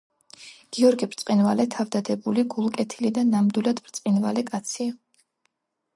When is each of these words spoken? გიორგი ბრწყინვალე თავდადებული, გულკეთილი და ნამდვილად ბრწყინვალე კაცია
გიორგი 0.77 1.07
ბრწყინვალე 1.11 1.67
თავდადებული, 1.75 2.45
გულკეთილი 2.55 3.13
და 3.19 3.27
ნამდვილად 3.35 3.83
ბრწყინვალე 3.89 4.49
კაცია 4.53 4.99